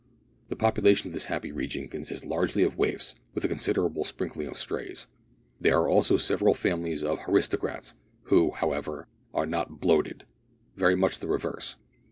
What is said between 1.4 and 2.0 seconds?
region